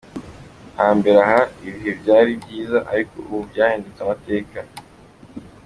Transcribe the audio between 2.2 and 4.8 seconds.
byiza ariko ubu byahindutse amateka.